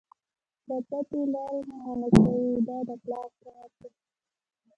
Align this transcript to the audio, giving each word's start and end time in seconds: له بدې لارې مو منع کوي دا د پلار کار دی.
له 0.67 0.77
بدې 0.87 1.21
لارې 1.33 1.61
مو 1.67 1.77
منع 1.85 2.09
کوي 2.25 2.53
دا 2.67 2.77
د 2.87 2.89
پلار 3.03 3.29
کار 3.43 3.69
دی. 3.79 3.89